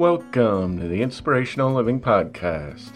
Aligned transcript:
Welcome 0.00 0.80
to 0.80 0.88
the 0.88 1.02
Inspirational 1.02 1.74
Living 1.74 2.00
Podcast. 2.00 2.92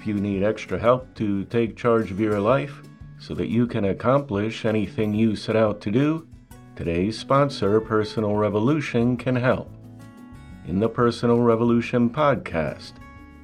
If 0.00 0.06
you 0.06 0.14
need 0.14 0.42
extra 0.42 0.78
help 0.78 1.14
to 1.16 1.44
take 1.44 1.76
charge 1.76 2.10
of 2.10 2.18
your 2.18 2.40
life 2.40 2.80
so 3.18 3.34
that 3.34 3.50
you 3.50 3.66
can 3.66 3.84
accomplish 3.84 4.64
anything 4.64 5.12
you 5.12 5.36
set 5.36 5.56
out 5.56 5.82
to 5.82 5.90
do, 5.90 6.26
today's 6.74 7.18
sponsor, 7.18 7.82
Personal 7.82 8.34
Revolution, 8.34 9.14
can 9.18 9.36
help. 9.36 9.70
In 10.66 10.78
the 10.80 10.88
Personal 10.88 11.38
Revolution 11.38 12.08
Podcast, 12.08 12.92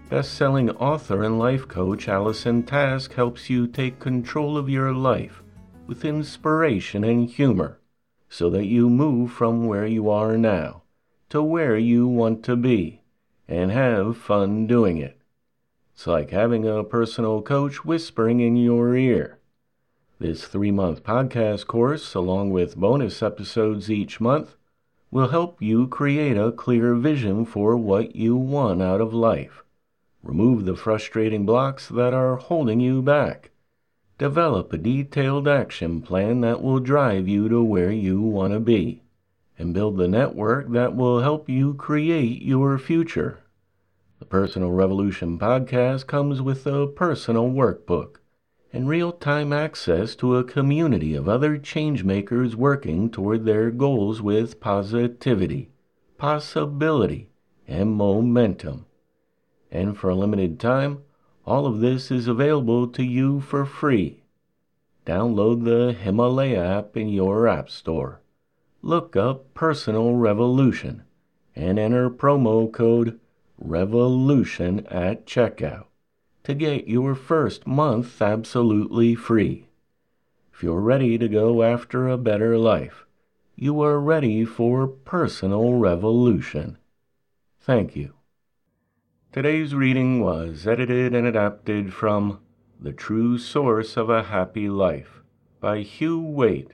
best 0.08 0.32
selling 0.32 0.70
author 0.70 1.24
and 1.24 1.38
life 1.38 1.68
coach 1.68 2.08
Allison 2.08 2.62
Task 2.62 3.12
helps 3.12 3.50
you 3.50 3.66
take 3.66 4.00
control 4.00 4.56
of 4.56 4.70
your 4.70 4.94
life 4.94 5.42
with 5.86 6.06
inspiration 6.06 7.04
and 7.04 7.28
humor 7.28 7.80
so 8.30 8.48
that 8.48 8.64
you 8.64 8.88
move 8.88 9.30
from 9.30 9.66
where 9.66 9.86
you 9.86 10.08
are 10.08 10.38
now 10.38 10.83
to 11.34 11.42
where 11.42 11.76
you 11.76 12.06
want 12.06 12.44
to 12.44 12.54
be 12.54 13.00
and 13.48 13.72
have 13.72 14.16
fun 14.16 14.68
doing 14.68 14.98
it. 14.98 15.20
It's 15.92 16.06
like 16.06 16.30
having 16.30 16.64
a 16.64 16.84
personal 16.84 17.42
coach 17.42 17.84
whispering 17.84 18.38
in 18.38 18.56
your 18.56 18.96
ear. 18.96 19.38
This 20.20 20.46
three 20.46 20.70
month 20.70 21.02
podcast 21.02 21.66
course, 21.66 22.14
along 22.14 22.50
with 22.50 22.76
bonus 22.76 23.20
episodes 23.20 23.90
each 23.90 24.20
month, 24.20 24.54
will 25.10 25.28
help 25.28 25.60
you 25.60 25.88
create 25.88 26.36
a 26.36 26.52
clear 26.52 26.94
vision 26.94 27.44
for 27.44 27.76
what 27.76 28.14
you 28.14 28.36
want 28.36 28.80
out 28.80 29.00
of 29.00 29.12
life. 29.12 29.64
Remove 30.22 30.64
the 30.64 30.76
frustrating 30.76 31.44
blocks 31.44 31.88
that 31.88 32.14
are 32.14 32.36
holding 32.36 32.78
you 32.78 33.02
back 33.02 33.50
Develop 34.16 34.72
a 34.72 34.78
detailed 34.78 35.48
action 35.48 36.00
plan 36.00 36.40
that 36.42 36.62
will 36.62 36.78
drive 36.78 37.26
you 37.26 37.48
to 37.48 37.64
where 37.64 37.90
you 37.90 38.20
want 38.20 38.52
to 38.52 38.60
be, 38.60 39.02
and 39.58 39.74
build 39.74 39.96
the 39.96 40.08
network 40.08 40.70
that 40.72 40.96
will 40.96 41.20
help 41.20 41.48
you 41.48 41.74
create 41.74 42.42
your 42.42 42.78
future. 42.78 43.40
The 44.18 44.24
Personal 44.24 44.72
Revolution 44.72 45.38
podcast 45.38 46.06
comes 46.06 46.40
with 46.40 46.66
a 46.66 46.86
personal 46.86 47.50
workbook 47.50 48.16
and 48.72 48.88
real 48.88 49.12
time 49.12 49.52
access 49.52 50.16
to 50.16 50.36
a 50.36 50.42
community 50.42 51.14
of 51.14 51.28
other 51.28 51.56
changemakers 51.58 52.56
working 52.56 53.08
toward 53.08 53.44
their 53.44 53.70
goals 53.70 54.20
with 54.20 54.60
positivity, 54.60 55.70
possibility, 56.18 57.30
and 57.68 57.92
momentum. 57.92 58.86
And 59.70 59.96
for 59.96 60.10
a 60.10 60.14
limited 60.16 60.58
time, 60.58 61.02
all 61.46 61.66
of 61.66 61.80
this 61.80 62.10
is 62.10 62.26
available 62.26 62.88
to 62.88 63.04
you 63.04 63.40
for 63.40 63.64
free. 63.64 64.24
Download 65.06 65.64
the 65.64 65.92
Himalaya 65.92 66.78
app 66.78 66.96
in 66.96 67.08
your 67.08 67.46
App 67.46 67.68
Store. 67.68 68.20
Look 68.86 69.16
up 69.16 69.54
Personal 69.54 70.14
Revolution 70.14 71.04
and 71.56 71.78
enter 71.78 72.10
promo 72.10 72.70
code 72.70 73.18
REVOLUTION 73.56 74.86
at 74.88 75.26
checkout 75.26 75.86
to 76.42 76.52
get 76.52 76.86
your 76.86 77.14
first 77.14 77.66
month 77.66 78.20
absolutely 78.20 79.14
free. 79.14 79.68
If 80.52 80.62
you're 80.62 80.82
ready 80.82 81.16
to 81.16 81.28
go 81.28 81.62
after 81.62 82.08
a 82.08 82.18
better 82.18 82.58
life, 82.58 83.06
you 83.56 83.80
are 83.80 83.98
ready 83.98 84.44
for 84.44 84.86
personal 84.86 85.72
revolution. 85.78 86.76
Thank 87.62 87.96
you. 87.96 88.12
Today's 89.32 89.74
reading 89.74 90.20
was 90.20 90.66
edited 90.66 91.14
and 91.14 91.26
adapted 91.26 91.94
from 91.94 92.40
The 92.78 92.92
True 92.92 93.38
Source 93.38 93.96
of 93.96 94.10
a 94.10 94.24
Happy 94.24 94.68
Life 94.68 95.22
by 95.58 95.80
Hugh 95.80 96.20
Wayt, 96.20 96.72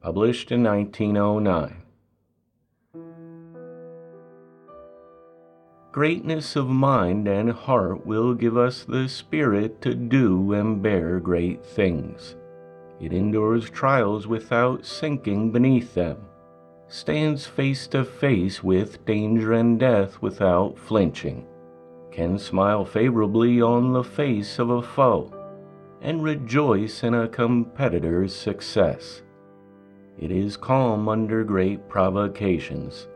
published 0.00 0.52
in 0.52 0.62
1909. 0.62 1.82
Greatness 5.92 6.56
of 6.56 6.68
mind 6.68 7.26
and 7.26 7.50
heart 7.50 8.06
will 8.06 8.34
give 8.34 8.56
us 8.56 8.84
the 8.84 9.08
spirit 9.08 9.80
to 9.82 9.94
do 9.94 10.52
and 10.52 10.82
bear 10.82 11.18
great 11.18 11.64
things. 11.64 12.36
It 13.00 13.12
endures 13.12 13.70
trials 13.70 14.26
without 14.26 14.84
sinking 14.84 15.50
beneath 15.50 15.94
them, 15.94 16.18
stands 16.88 17.46
face 17.46 17.86
to 17.88 18.04
face 18.04 18.62
with 18.62 19.04
danger 19.04 19.52
and 19.52 19.78
death 19.78 20.20
without 20.20 20.78
flinching 20.78 21.46
can 22.18 22.36
smile 22.36 22.84
favorably 22.84 23.62
on 23.62 23.92
the 23.92 24.02
face 24.02 24.58
of 24.58 24.70
a 24.70 24.82
foe 24.82 25.32
and 26.00 26.20
rejoice 26.20 27.04
in 27.04 27.14
a 27.14 27.28
competitor's 27.28 28.34
success. 28.34 29.22
It 30.18 30.32
is 30.32 30.56
calm 30.56 31.08
under 31.08 31.44
great 31.44 31.88
provocations. 31.88 33.08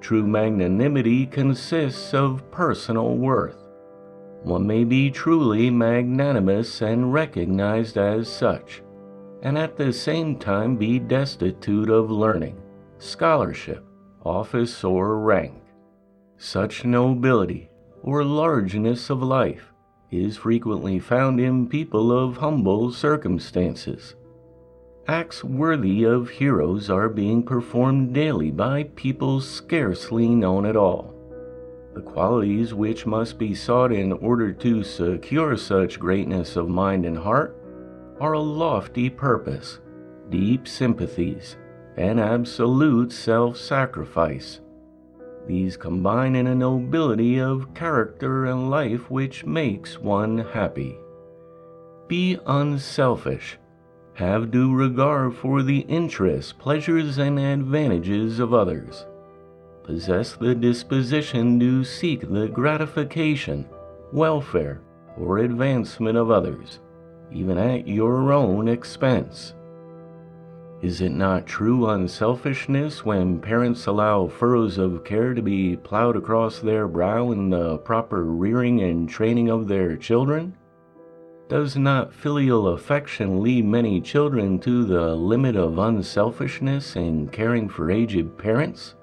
True 0.00 0.26
magnanimity 0.26 1.26
consists 1.26 2.12
of 2.12 2.48
personal 2.50 3.16
worth. 3.16 3.56
One 4.42 4.66
may 4.66 4.84
be 4.84 5.10
truly 5.10 5.70
magnanimous 5.70 6.82
and 6.82 7.12
recognized 7.12 7.96
as 7.96 8.28
such, 8.28 8.82
and 9.42 9.56
at 9.56 9.76
the 9.76 9.92
same 9.92 10.36
time 10.36 10.76
be 10.76 10.98
destitute 10.98 11.88
of 11.88 12.10
learning, 12.10 12.60
scholarship, 12.98 13.84
office, 14.24 14.84
or 14.84 15.18
rank. 15.18 15.54
Such 16.36 16.84
nobility 16.84 17.70
or 18.02 18.24
largeness 18.24 19.10
of 19.10 19.22
life 19.22 19.72
is 20.10 20.36
frequently 20.36 20.98
found 20.98 21.40
in 21.40 21.66
people 21.66 22.12
of 22.12 22.36
humble 22.36 22.92
circumstances. 22.92 24.14
Acts 25.08 25.42
worthy 25.42 26.04
of 26.04 26.28
heroes 26.28 26.90
are 26.90 27.08
being 27.08 27.42
performed 27.42 28.12
daily 28.12 28.50
by 28.50 28.82
people 28.94 29.40
scarcely 29.40 30.28
known 30.28 30.66
at 30.66 30.76
all. 30.76 31.14
The 31.94 32.02
qualities 32.02 32.74
which 32.74 33.06
must 33.06 33.38
be 33.38 33.54
sought 33.54 33.90
in 33.90 34.12
order 34.12 34.52
to 34.52 34.84
secure 34.84 35.56
such 35.56 35.98
greatness 35.98 36.56
of 36.56 36.68
mind 36.68 37.06
and 37.06 37.16
heart 37.16 37.56
are 38.20 38.34
a 38.34 38.38
lofty 38.38 39.08
purpose, 39.08 39.80
deep 40.28 40.68
sympathies, 40.68 41.56
and 41.96 42.20
absolute 42.20 43.10
self 43.10 43.56
sacrifice. 43.56 44.60
These 45.46 45.78
combine 45.78 46.36
in 46.36 46.48
a 46.48 46.54
nobility 46.54 47.40
of 47.40 47.72
character 47.72 48.44
and 48.44 48.68
life 48.68 49.10
which 49.10 49.46
makes 49.46 49.98
one 49.98 50.36
happy. 50.36 50.98
Be 52.08 52.38
unselfish. 52.46 53.56
Have 54.18 54.50
due 54.50 54.74
regard 54.74 55.36
for 55.36 55.62
the 55.62 55.82
interests, 55.82 56.52
pleasures, 56.52 57.18
and 57.18 57.38
advantages 57.38 58.40
of 58.40 58.52
others. 58.52 59.06
Possess 59.84 60.32
the 60.32 60.56
disposition 60.56 61.60
to 61.60 61.84
seek 61.84 62.28
the 62.28 62.48
gratification, 62.48 63.64
welfare, 64.12 64.80
or 65.16 65.38
advancement 65.38 66.18
of 66.18 66.32
others, 66.32 66.80
even 67.30 67.58
at 67.58 67.86
your 67.86 68.32
own 68.32 68.66
expense. 68.66 69.54
Is 70.82 71.00
it 71.00 71.12
not 71.12 71.46
true 71.46 71.88
unselfishness 71.88 73.04
when 73.04 73.40
parents 73.40 73.86
allow 73.86 74.26
furrows 74.26 74.78
of 74.78 75.04
care 75.04 75.32
to 75.32 75.42
be 75.42 75.76
plowed 75.76 76.16
across 76.16 76.58
their 76.58 76.88
brow 76.88 77.30
in 77.30 77.50
the 77.50 77.78
proper 77.78 78.24
rearing 78.24 78.80
and 78.80 79.08
training 79.08 79.48
of 79.48 79.68
their 79.68 79.96
children? 79.96 80.57
Does 81.48 81.76
not 81.76 82.12
filial 82.12 82.68
affection 82.68 83.42
lead 83.42 83.64
many 83.64 84.00
children 84.00 84.58
to 84.60 84.84
the 84.84 85.14
limit 85.14 85.56
of 85.56 85.78
unselfishness 85.78 86.94
in 86.96 87.28
caring 87.28 87.68
for 87.68 87.90
aged 87.90 88.36
parents? 88.36 88.94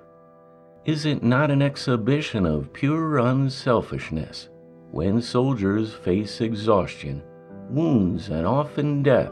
Is 0.85 1.06
it 1.06 1.23
not 1.23 1.50
an 1.50 1.61
exhibition 1.61 2.45
of 2.45 2.72
pure 2.72 3.17
unselfishness 3.17 4.50
when 4.91 5.22
soldiers 5.22 5.94
face 5.94 6.39
exhaustion, 6.42 7.24
wounds, 7.69 8.30
and 8.30 8.45
often 8.45 9.01
death? 9.01 9.31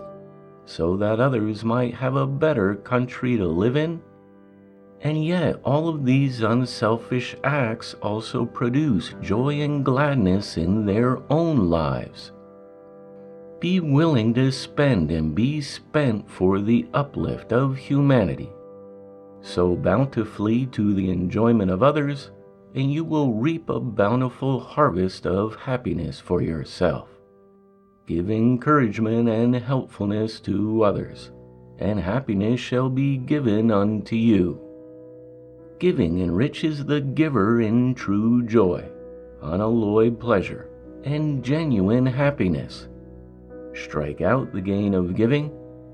so 0.65 0.95
that 0.97 1.19
others 1.19 1.63
might 1.63 1.93
have 1.93 2.15
a 2.15 2.27
better 2.27 2.75
country 2.75 3.37
to 3.37 3.45
live 3.45 3.75
in? 3.75 4.01
And 5.01 5.23
yet, 5.23 5.59
all 5.63 5.89
of 5.89 6.05
these 6.05 6.41
unselfish 6.41 7.35
acts 7.43 7.93
also 7.95 8.45
produce 8.45 9.13
joy 9.21 9.59
and 9.61 9.83
gladness 9.83 10.57
in 10.57 10.85
their 10.85 11.19
own 11.29 11.69
lives. 11.69 12.31
Be 13.63 13.79
willing 13.79 14.33
to 14.33 14.51
spend 14.51 15.09
and 15.09 15.33
be 15.33 15.61
spent 15.61 16.29
for 16.29 16.59
the 16.59 16.85
uplift 16.93 17.53
of 17.53 17.77
humanity. 17.77 18.49
Sow 19.39 19.77
bountifully 19.77 20.65
to 20.65 20.93
the 20.93 21.09
enjoyment 21.09 21.71
of 21.71 21.81
others, 21.81 22.31
and 22.75 22.91
you 22.91 23.05
will 23.05 23.35
reap 23.35 23.69
a 23.69 23.79
bountiful 23.79 24.59
harvest 24.59 25.25
of 25.25 25.55
happiness 25.55 26.19
for 26.19 26.41
yourself. 26.41 27.07
Give 28.05 28.29
encouragement 28.29 29.29
and 29.29 29.55
helpfulness 29.55 30.41
to 30.41 30.83
others, 30.83 31.31
and 31.79 32.01
happiness 32.01 32.59
shall 32.59 32.89
be 32.89 33.15
given 33.15 33.71
unto 33.71 34.17
you. 34.17 34.59
Giving 35.79 36.19
enriches 36.19 36.83
the 36.83 36.99
giver 36.99 37.61
in 37.61 37.95
true 37.95 38.45
joy, 38.45 38.89
unalloyed 39.41 40.19
pleasure, 40.19 40.67
and 41.05 41.41
genuine 41.41 42.05
happiness. 42.05 42.89
Strike 43.73 44.21
out 44.21 44.51
the 44.51 44.61
gain 44.61 44.93
of 44.93 45.15
giving, 45.15 45.51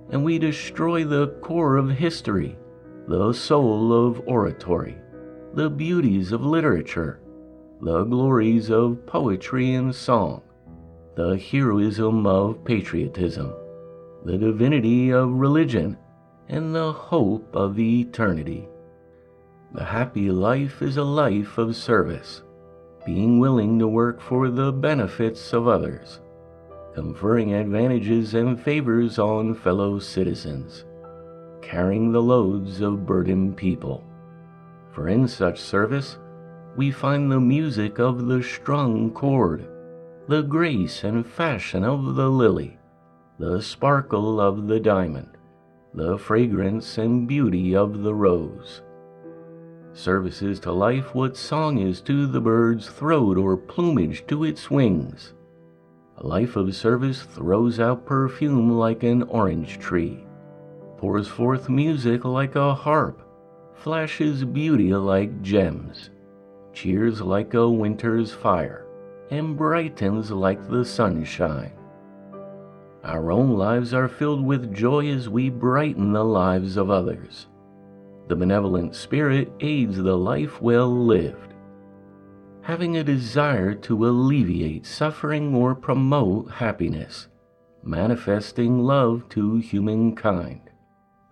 and 0.10 0.24
we 0.24 0.40
destroy 0.40 1.04
the 1.04 1.28
core 1.42 1.78
of 1.78 1.90
history, 1.90 2.58
the 3.08 3.31
soul 3.34 3.94
of 3.94 4.22
oratory, 4.28 4.98
the 5.54 5.70
beauties 5.70 6.31
of 6.31 6.46
literature, 6.46 7.20
the 7.81 8.04
glories 8.04 8.70
of 8.70 9.06
poetry 9.06 9.74
and 9.74 9.96
song, 9.96 10.42
the 11.16 11.38
heroism 11.38 12.28
of 12.28 12.64
patriotism, 12.66 13.54
the 14.25 14.38
divinity 14.38 15.12
of 15.12 15.32
religion, 15.32 15.98
and 16.50 16.75
the 16.75 16.92
hope 16.92 17.56
of 17.56 17.80
eternity. 17.80 18.68
The 19.74 19.84
happy 19.84 20.32
life 20.32 20.82
is 20.82 20.98
a 20.98 21.04
life 21.04 21.58
of 21.58 21.75
service, 21.75 22.42
being 23.06 23.40
willing 23.40 23.80
to 23.80 23.88
work 23.88 24.20
for 24.20 24.50
the 24.50 24.72
benefits 24.72 25.54
of 25.54 25.68
others, 25.68 26.20
conferring 26.94 27.53
advantages 27.53 28.33
and 28.33 28.59
favors 28.59 29.19
on 29.19 29.53
fellow 29.53 30.00
citizens, 30.00 30.86
carrying 31.62 32.12
the 32.12 32.21
loads 32.21 32.81
of 32.81 33.06
burdened 33.06 33.56
people. 33.56 34.03
For 34.91 35.07
in 35.07 35.27
such 35.27 35.59
service, 35.59 36.18
we 36.75 36.91
find 36.91 37.31
the 37.31 37.39
music 37.39 38.00
of 38.00 38.27
the 38.27 38.41
strung 38.44 39.12
chord, 39.12 39.68
the 40.27 40.41
grace 40.41 41.03
and 41.03 41.25
fashion 41.25 41.83
of 41.83 42.15
the 42.15 42.30
lily, 42.30 42.77
the 43.38 43.62
sparkle 43.62 44.39
of 44.39 44.68
the 44.68 44.80
diamond, 44.80 45.38
the 45.94 46.18
fragrance 46.18 46.97
and 46.97 47.27
beauty 47.27 47.75
of 47.75 48.03
the 48.03 48.13
rose. 48.13 48.81
Service 49.94 50.41
is 50.41 50.59
to 50.59 50.71
life 50.71 51.15
what 51.15 51.36
song 51.36 51.80
is 51.80 52.00
to 52.01 52.27
the 52.27 52.39
bird's 52.39 52.88
throat 52.88 53.38
or 53.38 53.57
plumage 53.57 54.25
to 54.27 54.44
its 54.44 54.69
wings. 54.69 55.33
Life 56.21 56.57
of 56.57 56.75
service 56.75 57.21
throws 57.21 57.80
out 57.80 58.06
perfume 58.06 58.71
like 58.71 59.04
an 59.04 59.24
orange 59.24 59.80
tree, 59.80 60.25
pours 60.98 61.30
forth 61.30 61.69
music 61.69 62.25
like 62.25 62.57
a 62.57 62.74
harp, 62.74 63.21
flashes 63.74 64.44
beauty 64.44 64.94
like 64.94 65.42
gems, 65.42 66.10
cheers 66.74 67.21
like 67.21 67.54
a 67.54 67.69
winter's 67.69 68.33
fire, 68.33 68.86
and 69.31 69.56
brightens 69.56 70.30
like 70.30 70.69
the 70.69 70.83
sunshine. 70.83 71.71
Our 73.06 73.31
own 73.31 73.54
lives 73.54 73.94
are 73.94 74.10
filled 74.10 74.45
with 74.45 74.75
joy 74.75 75.07
as 75.07 75.30
we 75.30 75.50
brighten 75.50 76.12
the 76.12 76.25
lives 76.25 76.75
of 76.75 76.89
others. 76.89 77.48
The 78.27 78.36
benevolent 78.36 78.94
spirit 78.94 79.50
aids 79.62 79.95
the 79.95 80.18
life 80.18 80.62
well 80.62 80.89
lived. 80.89 81.54
Having 82.62 82.98
a 82.98 83.04
desire 83.04 83.74
to 83.74 84.06
alleviate 84.06 84.86
suffering 84.86 85.56
or 85.56 85.74
promote 85.74 86.52
happiness, 86.52 87.28
manifesting 87.84 88.80
love 88.80 89.28
to 89.30 89.58
humankind, 89.58 90.70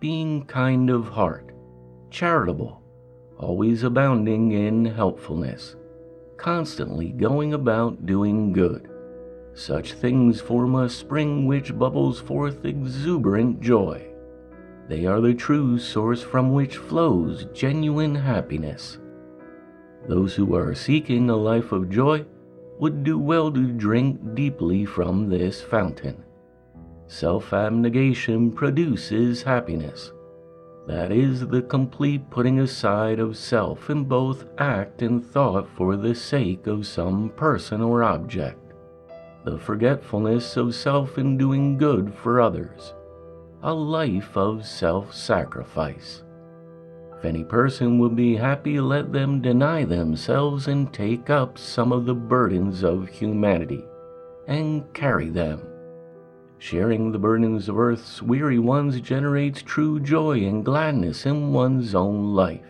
being 0.00 0.44
kind 0.46 0.90
of 0.90 1.08
heart, 1.08 1.52
charitable, 2.10 2.82
always 3.38 3.84
abounding 3.84 4.52
in 4.52 4.84
helpfulness, 4.84 5.76
constantly 6.36 7.10
going 7.10 7.54
about 7.54 8.04
doing 8.06 8.52
good. 8.52 8.88
Such 9.54 9.92
things 9.92 10.40
form 10.40 10.74
a 10.74 10.88
spring 10.88 11.46
which 11.46 11.78
bubbles 11.78 12.20
forth 12.20 12.64
exuberant 12.64 13.60
joy. 13.60 14.06
They 14.88 15.04
are 15.04 15.20
the 15.20 15.34
true 15.34 15.78
source 15.78 16.22
from 16.22 16.52
which 16.52 16.78
flows 16.78 17.46
genuine 17.52 18.14
happiness. 18.14 18.98
Those 20.08 20.34
who 20.34 20.56
are 20.56 20.74
seeking 20.74 21.30
a 21.30 21.36
life 21.36 21.70
of 21.70 21.90
joy 21.90 22.24
would 22.80 23.04
do 23.04 23.18
well 23.18 23.52
to 23.52 23.72
drink 23.72 24.34
deeply 24.34 24.84
from 24.84 25.28
this 25.28 25.62
fountain. 25.62 26.24
Self 27.06 27.52
abnegation 27.52 28.50
produces 28.50 29.42
happiness 29.42 30.12
that 30.88 31.12
is 31.12 31.46
the 31.46 31.60
complete 31.60 32.30
putting 32.30 32.60
aside 32.60 33.18
of 33.20 33.36
self 33.36 33.90
in 33.90 34.04
both 34.04 34.46
act 34.56 35.02
and 35.02 35.24
thought 35.24 35.68
for 35.76 35.96
the 35.96 36.14
sake 36.14 36.66
of 36.66 36.86
some 36.86 37.28
person 37.36 37.82
or 37.82 38.02
object. 38.02 38.72
The 39.44 39.58
forgetfulness 39.58 40.56
of 40.56 40.74
self 40.74 41.18
in 41.18 41.36
doing 41.36 41.76
good 41.76 42.14
for 42.14 42.40
others. 42.40 42.94
A 43.62 43.72
life 43.72 44.34
of 44.34 44.64
self 44.64 45.14
sacrifice. 45.14 46.22
If 47.18 47.24
any 47.24 47.44
person 47.44 47.98
would 47.98 48.14
be 48.14 48.36
happy, 48.36 48.80
let 48.80 49.12
them 49.12 49.40
deny 49.40 49.84
themselves 49.84 50.68
and 50.68 50.92
take 50.92 51.30
up 51.30 51.58
some 51.58 51.92
of 51.92 52.06
the 52.06 52.14
burdens 52.14 52.84
of 52.84 53.08
humanity 53.08 53.84
and 54.46 54.84
carry 54.94 55.28
them 55.28 55.60
Sharing 56.60 57.12
the 57.12 57.20
burdens 57.20 57.68
of 57.68 57.78
earth's 57.78 58.20
weary 58.20 58.58
ones 58.58 59.00
generates 59.00 59.62
true 59.62 60.00
joy 60.00 60.40
and 60.40 60.64
gladness 60.64 61.24
in 61.24 61.52
one's 61.52 61.94
own 61.94 62.34
life. 62.34 62.66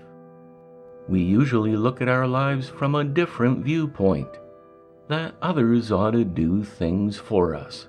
We 1.08 1.22
usually 1.22 1.74
look 1.74 2.02
at 2.02 2.08
our 2.08 2.26
lives 2.26 2.68
from 2.68 2.94
a 2.94 3.04
different 3.04 3.64
viewpoint 3.64 4.28
that 5.08 5.34
others 5.40 5.90
ought 5.90 6.10
to 6.10 6.24
do 6.24 6.62
things 6.62 7.16
for 7.16 7.54
us. 7.54 7.88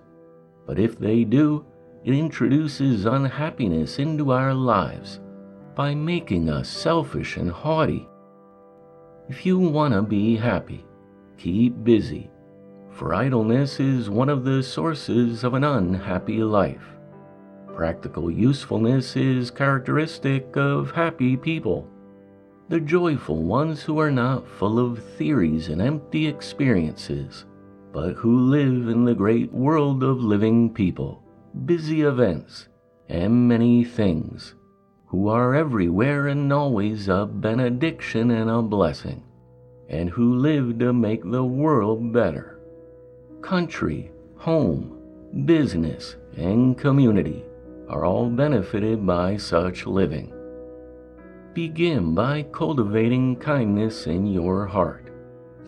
But 0.65 0.79
if 0.79 0.97
they 0.97 1.25
do, 1.25 1.65
it 2.05 2.13
introduces 2.13 3.05
unhappiness 3.05 3.99
into 3.99 4.31
our 4.31 4.53
lives 4.53 5.19
by 5.79 5.95
making 5.95 6.49
us 6.49 6.67
selfish 6.67 7.37
and 7.37 7.49
haughty. 7.49 8.05
If 9.29 9.45
you 9.45 9.57
want 9.57 9.93
to 9.93 10.01
be 10.01 10.35
happy, 10.35 10.83
keep 11.37 11.85
busy 11.85 12.29
for 12.99 13.13
idleness 13.13 13.79
is 13.79 14.09
one 14.09 14.27
of 14.27 14.43
the 14.43 14.61
sources 14.61 15.45
of 15.45 15.53
an 15.53 15.63
unhappy 15.63 16.43
life. 16.43 16.83
Practical 17.73 18.29
usefulness 18.29 19.15
is 19.15 19.49
characteristic 19.49 20.57
of 20.57 20.91
happy 20.91 21.37
people, 21.37 21.87
the 22.67 22.81
joyful 22.81 23.41
ones 23.41 23.81
who 23.81 23.99
are 23.99 24.11
not 24.11 24.45
full 24.45 24.79
of 24.79 25.01
theories 25.15 25.69
and 25.69 25.81
empty 25.81 26.27
experiences, 26.27 27.45
but 27.93 28.15
who 28.15 28.49
live 28.49 28.89
in 28.89 29.05
the 29.05 29.15
great 29.15 29.49
world 29.53 30.03
of 30.03 30.17
living 30.17 30.73
people, 30.73 31.23
busy 31.63 32.01
events, 32.01 32.67
and 33.07 33.47
many 33.47 33.85
things, 33.85 34.55
who 35.09 35.27
are 35.27 35.55
everywhere 35.55 36.27
and 36.27 36.53
always 36.53 37.07
a 37.07 37.25
benediction 37.25 38.29
and 38.29 38.49
a 38.49 38.61
blessing, 38.61 39.23
and 39.87 40.09
who 40.09 40.35
live 40.35 40.77
to 40.77 40.93
make 40.93 41.23
the 41.23 41.43
world 41.43 42.13
better 42.13 42.59
country, 43.41 44.11
home, 44.37 44.97
business, 45.45 46.15
and 46.37 46.77
community 46.77 47.43
are 47.87 48.05
all 48.05 48.29
benefited 48.29 49.05
by 49.05 49.35
such 49.35 49.87
living. 49.87 50.31
Begin 51.53 52.13
by 52.13 52.43
cultivating 52.51 53.35
kindness 53.37 54.05
in 54.05 54.27
your 54.27 54.67
heart. 54.67 55.11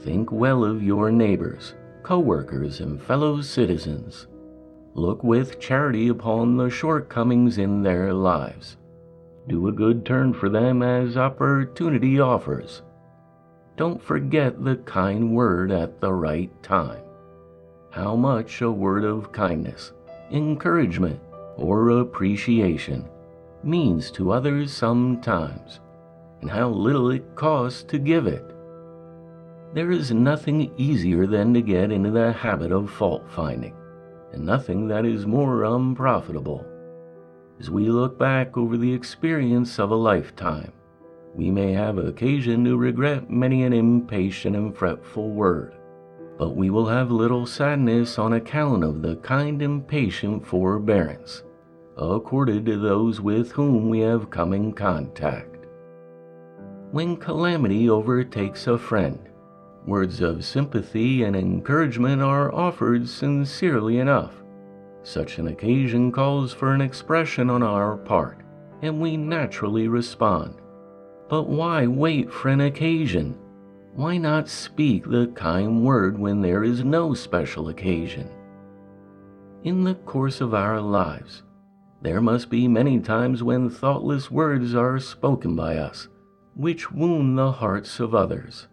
Think 0.03 0.31
well 0.31 0.63
of 0.63 0.83
your 0.83 1.11
neighbors, 1.11 1.73
co-workers, 2.03 2.81
and 2.81 3.01
fellow 3.01 3.41
citizens. 3.41 4.27
Look 4.93 5.23
with 5.23 5.59
charity 5.59 6.09
upon 6.09 6.57
the 6.57 6.69
shortcomings 6.69 7.57
in 7.57 7.81
their 7.81 8.13
lives. 8.13 8.77
Do 9.47 9.67
a 9.67 9.71
good 9.71 10.05
turn 10.05 10.33
for 10.33 10.49
them 10.49 10.81
as 10.83 11.17
opportunity 11.17 12.19
offers. 12.19 12.81
Don't 13.77 14.01
forget 14.01 14.63
the 14.63 14.75
kind 14.77 15.35
word 15.35 15.71
at 15.71 15.99
the 15.99 16.13
right 16.13 16.51
time 16.61 17.01
how 17.91 18.15
much 18.15 18.61
a 18.61 18.71
word 18.71 19.03
of 19.03 19.33
kindness, 19.33 19.91
encouragement, 20.31 21.19
or 21.57 21.89
appreciation 21.99 23.05
means 23.63 24.09
to 24.11 24.31
others 24.31 24.71
sometimes, 24.71 25.81
and 26.39 26.49
how 26.49 26.69
little 26.69 27.11
it 27.11 27.35
costs 27.35 27.83
to 27.83 27.99
give 27.99 28.27
it. 28.27 28.45
There 29.73 29.91
is 29.91 30.11
nothing 30.11 30.71
easier 30.77 31.27
than 31.27 31.53
to 31.53 31.61
get 31.61 31.91
into 31.91 32.11
the 32.11 32.31
habit 32.31 32.71
of 32.71 32.89
fault 32.89 33.29
finding, 33.29 33.75
and 34.31 34.45
nothing 34.45 34.87
that 34.87 35.05
is 35.05 35.25
more 35.25 35.65
unprofitable. 35.65 36.65
As 37.61 37.69
we 37.69 37.89
look 37.89 38.17
back 38.17 38.57
over 38.57 38.75
the 38.75 38.91
experience 38.91 39.79
of 39.79 39.91
a 39.91 39.95
lifetime, 39.95 40.73
we 41.35 41.51
may 41.51 41.71
have 41.73 41.97
occasion 41.99 42.65
to 42.65 42.75
regret 42.75 43.29
many 43.29 43.63
an 43.63 43.71
impatient 43.71 44.55
and 44.55 44.75
fretful 44.75 45.29
word 45.29 45.75
but 46.41 46.55
we 46.55 46.71
will 46.71 46.87
have 46.87 47.11
little 47.11 47.45
sadness 47.45 48.17
on 48.17 48.33
account 48.33 48.83
of 48.83 49.03
the 49.03 49.15
kind 49.17 49.61
and 49.61 49.87
patient 49.87 50.43
forbearance 50.43 51.43
accorded 51.97 52.65
to 52.65 52.79
those 52.79 53.21
with 53.21 53.51
whom 53.51 53.89
we 53.89 53.99
have 53.99 54.31
come 54.31 54.51
in 54.51 54.73
contact. 54.73 55.67
When 56.89 57.15
calamity 57.15 57.91
overtakes 57.91 58.65
a 58.65 58.79
friend, 58.79 59.19
words 59.85 60.19
of 60.19 60.43
sympathy 60.43 61.21
and 61.21 61.35
encouragement 61.35 62.23
are 62.23 62.51
offered 62.51 63.07
sincerely 63.07 63.99
enough. 63.99 64.40
Such 65.03 65.39
an 65.39 65.47
occasion 65.47 66.11
calls 66.11 66.53
for 66.53 66.73
an 66.73 66.81
expression 66.81 67.49
on 67.49 67.63
our 67.63 67.97
part, 67.97 68.41
and 68.81 69.01
we 69.01 69.17
naturally 69.17 69.87
respond. 69.87 70.55
But 71.27 71.49
why 71.49 71.87
wait 71.87 72.31
for 72.31 72.49
an 72.49 72.61
occasion? 72.61 73.37
Why 73.95 74.17
not 74.17 74.47
speak 74.47 75.05
the 75.05 75.27
kind 75.35 75.83
word 75.83 76.17
when 76.17 76.41
there 76.41 76.63
is 76.63 76.83
no 76.83 77.13
special 77.13 77.69
occasion? 77.69 78.29
In 79.63 79.83
the 79.83 79.95
course 79.95 80.39
of 80.41 80.53
our 80.53 80.79
lives, 80.79 81.43
there 82.01 82.21
must 82.21 82.49
be 82.49 82.67
many 82.67 82.99
times 82.99 83.43
when 83.43 83.69
thoughtless 83.69 84.31
words 84.31 84.73
are 84.75 84.99
spoken 84.99 85.55
by 85.55 85.77
us, 85.77 86.07
which 86.55 86.91
wound 86.91 87.37
the 87.37 87.51
hearts 87.51 87.99
of 87.99 88.15
others. 88.15 88.67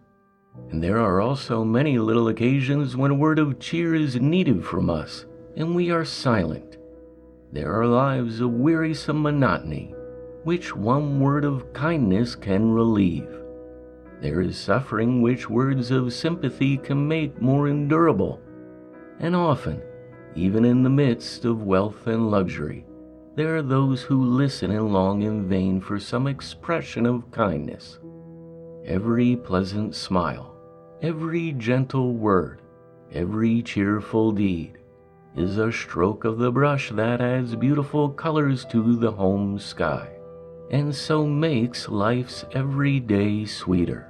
And 0.71 0.83
there 0.83 0.99
are 0.99 1.21
also 1.21 1.63
many 1.63 1.99
little 1.99 2.27
occasions 2.27 2.97
when 2.97 3.11
a 3.11 3.15
word 3.15 3.39
of 3.39 3.59
cheer 3.59 3.93
is 3.95 4.15
needed 4.15 4.65
from 4.65 4.89
us, 4.89 5.25
and 5.59 5.75
we 5.75 5.91
are 5.91 6.05
silent. 6.05 6.77
There 7.51 7.73
are 7.79 7.85
lives 7.85 8.39
of 8.39 8.53
wearisome 8.53 9.21
monotony, 9.21 9.93
which 10.43 10.73
one 10.73 11.19
word 11.19 11.43
of 11.43 11.73
kindness 11.73 12.33
can 12.33 12.71
relieve. 12.71 13.29
There 14.21 14.39
is 14.39 14.57
suffering 14.57 15.21
which 15.21 15.49
words 15.49 15.91
of 15.91 16.13
sympathy 16.13 16.77
can 16.77 17.05
make 17.05 17.41
more 17.41 17.67
endurable. 17.67 18.39
And 19.19 19.35
often, 19.35 19.81
even 20.33 20.63
in 20.63 20.81
the 20.81 20.89
midst 20.89 21.43
of 21.43 21.63
wealth 21.63 22.07
and 22.07 22.31
luxury, 22.31 22.85
there 23.35 23.57
are 23.57 23.61
those 23.61 24.01
who 24.01 24.23
listen 24.23 24.71
and 24.71 24.93
long 24.93 25.23
in 25.23 25.49
vain 25.49 25.81
for 25.81 25.99
some 25.99 26.27
expression 26.27 27.05
of 27.05 27.31
kindness. 27.31 27.99
Every 28.85 29.35
pleasant 29.35 29.93
smile, 29.93 30.55
every 31.01 31.51
gentle 31.51 32.13
word, 32.13 32.61
every 33.11 33.61
cheerful 33.61 34.31
deed 34.31 34.78
is 35.39 35.57
a 35.57 35.71
stroke 35.71 36.25
of 36.25 36.37
the 36.37 36.51
brush 36.51 36.91
that 36.91 37.21
adds 37.21 37.55
beautiful 37.55 38.09
colors 38.09 38.65
to 38.65 38.95
the 38.95 39.11
home 39.11 39.57
sky, 39.57 40.09
and 40.69 40.93
so 40.93 41.25
makes 41.25 41.89
life's 41.89 42.45
every 42.51 42.99
day 42.99 43.45
sweeter. 43.45 44.07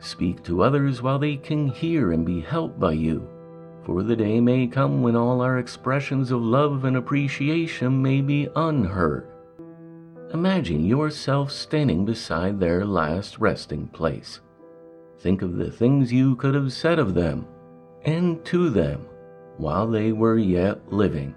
Speak 0.00 0.42
to 0.44 0.62
others 0.62 1.00
while 1.00 1.18
they 1.18 1.36
can 1.36 1.68
hear 1.68 2.12
and 2.12 2.26
be 2.26 2.40
helped 2.40 2.78
by 2.78 2.92
you 2.92 3.28
for 3.84 4.02
the 4.02 4.16
day 4.16 4.40
may 4.40 4.66
come 4.66 5.02
when 5.02 5.16
all 5.16 5.40
our 5.40 5.58
expressions 5.58 6.30
of 6.30 6.40
love 6.40 6.84
and 6.84 6.96
appreciation 6.96 8.00
may 8.00 8.20
be 8.20 8.48
unheard. 8.54 9.26
Imagine 10.32 10.84
yourself 10.84 11.50
standing 11.50 12.04
beside 12.04 12.58
their 12.58 12.86
last 12.86 13.38
resting 13.38 13.88
place. 13.88 14.40
Think 15.18 15.42
of 15.42 15.56
the 15.56 15.70
things 15.70 16.12
you 16.12 16.36
could 16.36 16.54
have 16.54 16.72
said 16.72 16.98
of 16.98 17.14
them 17.14 17.46
and 18.04 18.44
to 18.46 18.70
them 18.70 19.06
while 19.56 19.86
they 19.86 20.12
were 20.12 20.38
yet 20.38 20.92
living. 20.92 21.34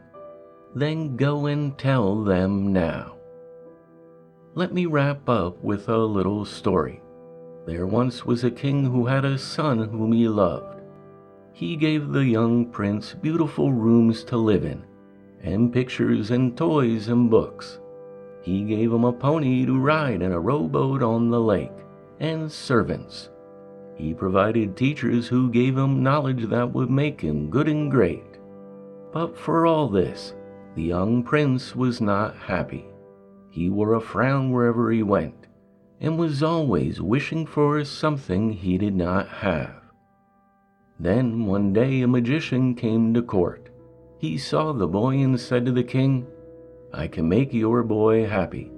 Then 0.76 1.16
go 1.16 1.46
and 1.46 1.78
tell 1.78 2.24
them 2.24 2.74
now. 2.74 3.16
Let 4.54 4.74
me 4.74 4.86
wrap 4.86 5.28
up 5.30 5.64
with 5.64 5.90
a 5.90 5.98
little 5.98 6.46
story. 6.46 7.02
There 7.66 7.88
once 7.88 8.26
was 8.26 8.44
a 8.44 8.52
king 8.52 8.86
who 8.86 9.06
had 9.06 9.26
a 9.26 9.38
son 9.38 9.90
whom 9.90 10.12
he 10.12 10.28
loved 10.28 10.76
he 11.56 11.78
gave 11.78 12.10
the 12.10 12.26
young 12.26 12.66
prince 12.66 13.14
beautiful 13.14 13.72
rooms 13.72 14.26
to 14.26 14.36
live 14.36 14.66
in, 14.66 14.84
and 15.42 15.72
pictures 15.72 16.30
and 16.30 16.58
toys 16.58 17.08
and 17.08 17.32
books. 17.32 17.80
He 18.42 18.66
gave 18.66 18.92
him 18.92 19.06
a 19.06 19.14
pony 19.14 19.66
to 19.66 19.80
ride 19.80 20.22
and 20.22 20.34
a 20.34 20.40
rowboat 20.40 21.02
on 21.02 21.30
the 21.30 21.40
lake, 21.40 21.72
and 22.20 22.52
servants. 22.52 23.30
He 23.96 24.14
provided 24.14 24.76
teachers 24.76 25.28
who 25.28 25.50
gave 25.50 25.78
him 25.78 26.04
knowledge 26.04 26.50
that 26.50 26.74
would 26.74 26.90
make 26.90 27.22
him 27.22 27.50
good 27.50 27.68
and 27.68 27.90
great. 27.90 28.40
But 29.12 29.38
for 29.38 29.66
all 29.66 29.88
this, 29.88 30.34
the 30.76 30.84
young 30.84 31.24
prince 31.24 31.76
was 31.76 32.02
not 32.02 32.36
happy. 32.36 32.86
He 33.50 33.70
wore 33.70 33.94
a 33.94 34.02
frown 34.02 34.52
wherever 34.52 34.92
he 34.92 35.02
went, 35.02 35.48
and 36.02 36.20
was 36.20 36.44
always 36.44 37.02
wishing 37.02 37.46
for 37.46 37.84
something 37.86 38.52
he 38.52 38.78
did 38.78 38.96
not 38.96 39.30
have. 39.30 39.82
Then 41.00 41.46
one 41.46 41.72
day 41.72 42.02
a 42.02 42.08
magician 42.08 42.76
came 42.76 43.14
to 43.14 43.22
court. 43.22 43.70
He 44.18 44.38
saw 44.38 44.74
the 44.74 44.88
boy 44.88 45.16
and 45.20 45.40
said 45.40 45.66
to 45.66 45.72
the 45.72 45.84
king, 45.84 46.28
I 46.94 47.08
can 47.08 47.30
make 47.30 47.54
your 47.54 47.84
boy 47.84 48.26
happy, 48.26 48.72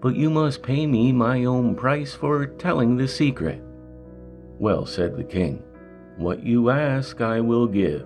but 0.00 0.14
you 0.14 0.30
must 0.30 0.62
pay 0.62 0.86
me 0.86 1.12
my 1.12 1.44
own 1.44 1.74
price 1.74 2.14
for 2.14 2.46
telling 2.46 2.96
the 2.96 3.08
secret. 3.08 3.62
Well, 4.60 4.84
said 4.84 5.16
the 5.16 5.24
king, 5.24 5.62
what 6.18 6.42
you 6.42 6.68
ask 6.68 7.22
I 7.22 7.40
will 7.40 7.66
give. 7.66 8.04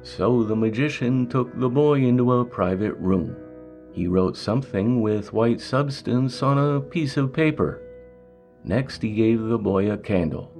So 0.00 0.42
the 0.42 0.56
magician 0.56 1.26
took 1.26 1.60
the 1.60 1.68
boy 1.68 2.00
into 2.00 2.32
a 2.32 2.46
private 2.46 2.94
room. 2.94 3.36
He 3.92 4.06
wrote 4.06 4.38
something 4.38 5.02
with 5.02 5.34
white 5.34 5.60
substance 5.60 6.42
on 6.42 6.56
a 6.56 6.80
piece 6.80 7.18
of 7.18 7.34
paper. 7.34 7.82
Next, 8.64 9.02
he 9.02 9.10
gave 9.12 9.42
the 9.42 9.58
boy 9.58 9.90
a 9.90 9.98
candle 9.98 10.50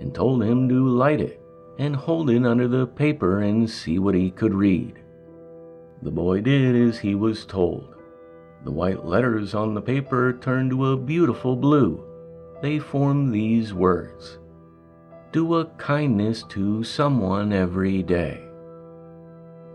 and 0.00 0.12
told 0.12 0.42
him 0.42 0.68
to 0.68 0.84
light 0.84 1.20
it 1.20 1.40
and 1.78 1.94
hold 1.94 2.28
it 2.28 2.44
under 2.44 2.66
the 2.66 2.88
paper 2.88 3.42
and 3.42 3.70
see 3.70 4.00
what 4.00 4.16
he 4.16 4.32
could 4.32 4.52
read. 4.52 4.98
The 6.02 6.10
boy 6.10 6.40
did 6.40 6.74
as 6.74 6.98
he 6.98 7.14
was 7.14 7.46
told. 7.46 7.94
The 8.64 8.72
white 8.72 9.04
letters 9.04 9.54
on 9.54 9.74
the 9.74 9.80
paper 9.80 10.32
turned 10.32 10.72
to 10.72 10.86
a 10.86 10.96
beautiful 10.96 11.54
blue. 11.54 12.04
They 12.60 12.78
formed 12.78 13.34
these 13.34 13.74
words 13.74 14.38
Do 15.32 15.56
a 15.56 15.66
kindness 15.76 16.44
to 16.50 16.84
someone 16.84 17.52
every 17.52 18.02
day. 18.02 18.40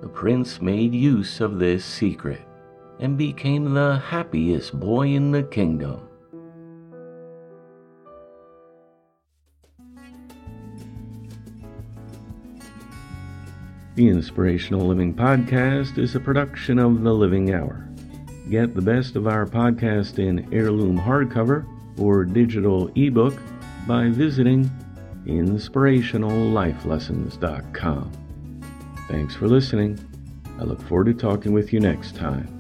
The 0.02 0.08
prince 0.08 0.62
made 0.62 0.94
use 0.94 1.42
of 1.42 1.60
this 1.60 1.84
secret 1.84 2.42
and 3.00 3.18
became 3.18 3.74
the 3.74 3.98
happiest 3.98 4.80
boy 4.80 5.10
in 5.10 5.32
the 5.32 5.44
kingdom. 5.44 6.02
The 13.96 14.08
Inspirational 14.08 14.88
Living 14.88 15.14
Podcast 15.14 15.98
is 15.98 16.16
a 16.16 16.22
production 16.22 16.80
of 16.80 17.02
The 17.02 17.14
Living 17.14 17.54
Hour. 17.54 17.90
Get 18.50 18.74
the 18.74 18.82
best 18.82 19.18
of 19.18 19.28
our 19.28 19.46
podcast 19.46 20.20
in 20.20 20.48
heirloom 20.54 20.98
hardcover 20.98 21.66
or 22.00 22.26
digital 22.26 22.92
ebook 22.96 23.40
by 23.88 24.10
visiting 24.10 24.70
inspirationallifelessons.com. 25.26 28.12
Thanks 29.08 29.36
for 29.36 29.48
listening. 29.48 29.98
I 30.60 30.64
look 30.64 30.82
forward 30.84 31.08
to 31.08 31.14
talking 31.14 31.54
with 31.54 31.74
you 31.74 31.80
next 31.80 32.16
time. 32.16 32.59